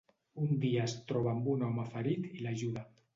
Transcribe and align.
Un 0.43 0.47
dia 0.61 0.85
es 0.87 0.95
troba 1.11 1.31
amb 1.33 1.49
un 1.51 1.61
home 1.67 1.85
ferit 1.91 2.25
i 2.39 2.47
l'ajuda. 2.47 2.85